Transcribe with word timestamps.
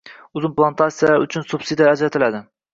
Uzum 0.39 0.55
plantatsiyalari 0.59 1.27
uchun 1.29 1.47
subsidiyalar 1.53 1.97
ajratiladi 1.97 2.45